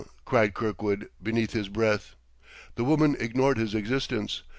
[0.25, 2.15] cried Kirkwood, beneath his breath.
[2.73, 4.41] The woman ignored his existence.